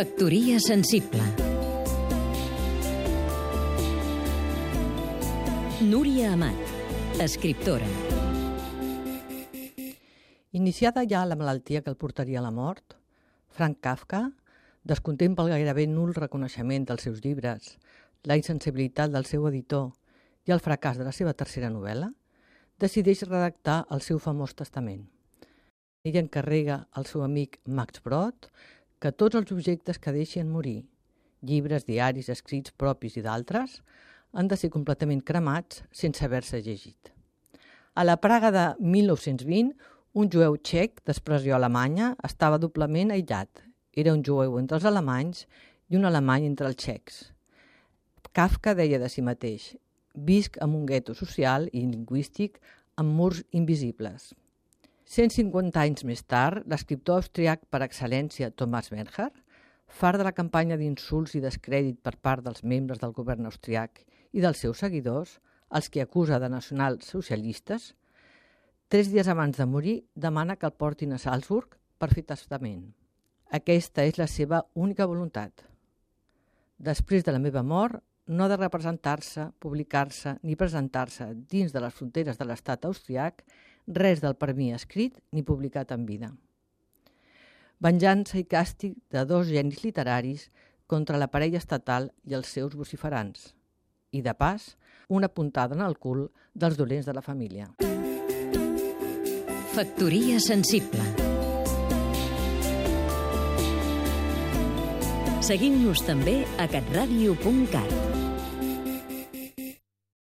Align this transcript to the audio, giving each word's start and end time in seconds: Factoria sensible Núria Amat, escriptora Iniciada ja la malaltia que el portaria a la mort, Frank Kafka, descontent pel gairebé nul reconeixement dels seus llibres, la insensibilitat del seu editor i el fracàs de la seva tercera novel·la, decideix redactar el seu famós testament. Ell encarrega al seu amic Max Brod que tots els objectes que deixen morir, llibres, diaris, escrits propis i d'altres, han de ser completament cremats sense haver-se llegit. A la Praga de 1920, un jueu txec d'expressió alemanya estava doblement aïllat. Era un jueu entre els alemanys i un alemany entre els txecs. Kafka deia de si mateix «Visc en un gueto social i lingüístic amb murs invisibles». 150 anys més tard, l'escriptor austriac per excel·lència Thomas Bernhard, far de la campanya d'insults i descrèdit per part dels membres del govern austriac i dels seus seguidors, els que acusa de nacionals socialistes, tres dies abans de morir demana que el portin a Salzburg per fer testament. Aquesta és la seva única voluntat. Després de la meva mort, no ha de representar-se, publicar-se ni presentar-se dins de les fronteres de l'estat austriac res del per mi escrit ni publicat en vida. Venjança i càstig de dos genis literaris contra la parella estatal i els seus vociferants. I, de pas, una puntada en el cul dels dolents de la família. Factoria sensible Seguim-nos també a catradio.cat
Factoria 0.00 0.58
sensible 0.64 1.20
Núria 5.82 6.30
Amat, 6.32 6.56
escriptora 7.20 7.84
Iniciada 10.52 11.04
ja 11.04 11.26
la 11.26 11.36
malaltia 11.36 11.82
que 11.82 11.92
el 11.92 11.98
portaria 12.00 12.38
a 12.38 12.46
la 12.46 12.50
mort, 12.50 12.96
Frank 13.52 13.82
Kafka, 13.84 14.22
descontent 14.88 15.36
pel 15.36 15.52
gairebé 15.52 15.84
nul 15.92 16.16
reconeixement 16.16 16.88
dels 16.88 17.04
seus 17.04 17.20
llibres, 17.20 17.76
la 18.24 18.40
insensibilitat 18.40 19.12
del 19.12 19.28
seu 19.28 19.44
editor 19.52 19.90
i 20.48 20.56
el 20.56 20.64
fracàs 20.64 20.96
de 20.96 21.04
la 21.04 21.12
seva 21.12 21.36
tercera 21.36 21.68
novel·la, 21.68 22.08
decideix 22.80 23.28
redactar 23.28 23.82
el 23.92 24.00
seu 24.00 24.16
famós 24.16 24.56
testament. 24.56 25.04
Ell 26.08 26.16
encarrega 26.16 26.86
al 26.96 27.04
seu 27.04 27.20
amic 27.20 27.60
Max 27.68 28.00
Brod 28.00 28.48
que 29.00 29.12
tots 29.12 29.38
els 29.38 29.52
objectes 29.52 29.98
que 29.98 30.12
deixen 30.12 30.50
morir, 30.52 30.84
llibres, 31.40 31.86
diaris, 31.88 32.28
escrits 32.28 32.74
propis 32.76 33.16
i 33.16 33.24
d'altres, 33.24 33.80
han 34.32 34.48
de 34.50 34.58
ser 34.60 34.70
completament 34.70 35.22
cremats 35.26 35.82
sense 35.90 36.24
haver-se 36.24 36.60
llegit. 36.62 37.10
A 37.94 38.04
la 38.04 38.18
Praga 38.20 38.52
de 38.54 38.66
1920, 38.78 39.72
un 40.12 40.30
jueu 40.30 40.56
txec 40.58 41.00
d'expressió 41.06 41.56
alemanya 41.56 42.12
estava 42.26 42.58
doblement 42.58 43.10
aïllat. 43.10 43.64
Era 43.96 44.14
un 44.14 44.22
jueu 44.26 44.58
entre 44.60 44.78
els 44.78 44.86
alemanys 44.86 45.46
i 45.88 45.98
un 45.98 46.06
alemany 46.06 46.46
entre 46.46 46.68
els 46.70 46.78
txecs. 46.78 47.22
Kafka 48.32 48.76
deia 48.78 49.00
de 49.02 49.08
si 49.10 49.24
mateix 49.26 49.72
«Visc 50.14 50.58
en 50.62 50.76
un 50.78 50.84
gueto 50.86 51.16
social 51.18 51.66
i 51.72 51.82
lingüístic 51.82 52.60
amb 53.00 53.16
murs 53.18 53.42
invisibles». 53.50 54.30
150 55.10 55.74
anys 55.74 56.04
més 56.06 56.20
tard, 56.22 56.62
l'escriptor 56.70 57.18
austriac 57.18 57.64
per 57.66 57.80
excel·lència 57.82 58.52
Thomas 58.54 58.92
Bernhard, 58.92 59.34
far 59.90 60.12
de 60.14 60.22
la 60.22 60.30
campanya 60.30 60.76
d'insults 60.78 61.32
i 61.34 61.40
descrèdit 61.42 61.96
per 61.98 62.12
part 62.22 62.44
dels 62.44 62.62
membres 62.62 63.00
del 63.02 63.14
govern 63.16 63.48
austriac 63.50 64.04
i 64.30 64.44
dels 64.44 64.60
seus 64.62 64.78
seguidors, 64.84 65.40
els 65.74 65.90
que 65.90 66.04
acusa 66.04 66.38
de 66.38 66.50
nacionals 66.52 67.10
socialistes, 67.10 67.96
tres 68.86 69.10
dies 69.10 69.26
abans 69.26 69.58
de 69.58 69.66
morir 69.66 69.96
demana 70.14 70.54
que 70.54 70.70
el 70.70 70.78
portin 70.78 71.16
a 71.16 71.18
Salzburg 71.18 71.74
per 71.98 72.12
fer 72.14 72.22
testament. 72.28 72.84
Aquesta 73.50 74.04
és 74.06 74.18
la 74.18 74.28
seva 74.30 74.62
única 74.74 75.08
voluntat. 75.10 75.66
Després 76.78 77.26
de 77.26 77.34
la 77.34 77.42
meva 77.42 77.64
mort, 77.66 77.98
no 78.30 78.46
ha 78.46 78.48
de 78.52 78.60
representar-se, 78.60 79.48
publicar-se 79.58 80.36
ni 80.46 80.54
presentar-se 80.54 81.32
dins 81.50 81.74
de 81.74 81.82
les 81.82 81.98
fronteres 81.98 82.38
de 82.38 82.46
l'estat 82.46 82.86
austriac 82.86 83.42
res 83.90 84.22
del 84.22 84.36
per 84.38 84.54
mi 84.54 84.70
escrit 84.72 85.18
ni 85.32 85.42
publicat 85.42 85.92
en 85.92 86.06
vida. 86.06 86.30
Venjança 87.80 88.38
i 88.38 88.44
càstig 88.44 88.96
de 89.10 89.24
dos 89.24 89.48
genis 89.48 89.82
literaris 89.84 90.50
contra 90.86 91.18
la 91.18 91.30
parella 91.32 91.58
estatal 91.58 92.10
i 92.24 92.34
els 92.34 92.50
seus 92.50 92.76
vociferants. 92.76 93.54
I, 94.12 94.20
de 94.22 94.34
pas, 94.34 94.76
una 95.08 95.28
puntada 95.28 95.76
en 95.76 95.82
el 95.86 95.96
cul 95.98 96.26
dels 96.54 96.76
dolents 96.76 97.06
de 97.06 97.14
la 97.14 97.22
família. 97.22 97.70
Factoria 99.70 100.40
sensible 100.42 101.30
Seguim-nos 105.50 106.02
també 106.06 106.42
a 106.62 106.68
catradio.cat 106.70 108.09